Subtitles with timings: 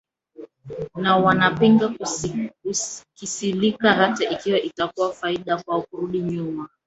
[0.95, 1.93] na wanapinga
[3.15, 6.69] kisilika hata ikiwa itakuwa faida kwao kurudi nyuma